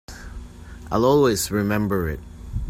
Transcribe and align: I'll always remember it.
I'll 0.91 1.05
always 1.05 1.51
remember 1.51 2.09
it. 2.09 2.19